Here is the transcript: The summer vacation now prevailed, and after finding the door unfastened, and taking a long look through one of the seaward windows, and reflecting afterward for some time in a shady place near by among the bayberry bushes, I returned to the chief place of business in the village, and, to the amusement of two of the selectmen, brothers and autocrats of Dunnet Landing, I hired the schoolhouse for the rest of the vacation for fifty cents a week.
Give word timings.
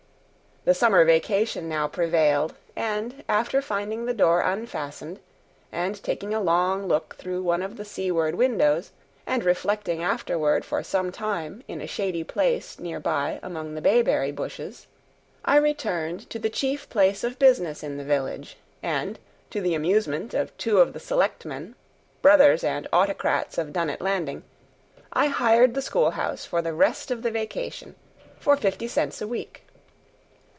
The 0.63 0.75
summer 0.75 1.03
vacation 1.05 1.67
now 1.67 1.87
prevailed, 1.87 2.53
and 2.75 3.23
after 3.27 3.63
finding 3.63 4.05
the 4.05 4.13
door 4.13 4.41
unfastened, 4.41 5.19
and 5.71 6.01
taking 6.03 6.35
a 6.35 6.39
long 6.39 6.85
look 6.85 7.15
through 7.15 7.41
one 7.41 7.63
of 7.63 7.77
the 7.77 7.83
seaward 7.83 8.35
windows, 8.35 8.91
and 9.25 9.43
reflecting 9.43 10.03
afterward 10.03 10.63
for 10.63 10.83
some 10.83 11.11
time 11.11 11.63
in 11.67 11.81
a 11.81 11.87
shady 11.87 12.23
place 12.23 12.77
near 12.77 12.99
by 12.99 13.39
among 13.41 13.73
the 13.73 13.81
bayberry 13.81 14.31
bushes, 14.31 14.85
I 15.43 15.55
returned 15.55 16.29
to 16.29 16.37
the 16.37 16.47
chief 16.47 16.87
place 16.89 17.23
of 17.23 17.39
business 17.39 17.81
in 17.81 17.97
the 17.97 18.03
village, 18.05 18.55
and, 18.83 19.17
to 19.49 19.61
the 19.61 19.73
amusement 19.73 20.35
of 20.35 20.55
two 20.59 20.79
of 20.79 20.93
the 20.93 20.99
selectmen, 20.99 21.73
brothers 22.21 22.63
and 22.63 22.87
autocrats 22.93 23.57
of 23.57 23.73
Dunnet 23.73 23.99
Landing, 23.99 24.43
I 25.11 25.25
hired 25.25 25.73
the 25.73 25.81
schoolhouse 25.81 26.45
for 26.45 26.61
the 26.61 26.71
rest 26.75 27.09
of 27.09 27.23
the 27.23 27.31
vacation 27.31 27.95
for 28.39 28.55
fifty 28.55 28.87
cents 28.87 29.23
a 29.23 29.27
week. 29.27 29.63